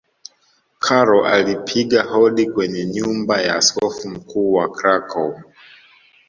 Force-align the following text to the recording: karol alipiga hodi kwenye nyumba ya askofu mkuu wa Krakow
karol 0.79 1.27
alipiga 1.27 2.03
hodi 2.03 2.45
kwenye 2.49 2.85
nyumba 2.85 3.41
ya 3.41 3.55
askofu 3.55 4.09
mkuu 4.09 4.53
wa 4.53 4.71
Krakow 4.71 5.35